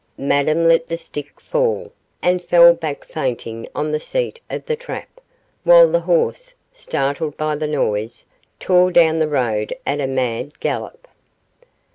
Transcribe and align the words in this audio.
Madame 0.17 0.67
let 0.67 0.87
the 0.87 0.97
stick 0.97 1.39
fall, 1.39 1.91
and 2.23 2.43
fell 2.43 2.73
back 2.73 3.05
fainting 3.05 3.67
on 3.75 3.91
the 3.91 3.99
seat 3.99 4.41
of 4.49 4.65
the 4.65 4.75
trap, 4.75 5.21
while 5.63 5.87
the 5.91 5.99
horse, 5.99 6.55
startled 6.73 7.37
by 7.37 7.55
the 7.55 7.67
noise, 7.67 8.25
tore 8.59 8.91
down 8.91 9.19
the 9.19 9.27
road 9.29 9.75
at 9.85 9.99
a 10.01 10.07
mad 10.07 10.59
gallop. 10.59 11.07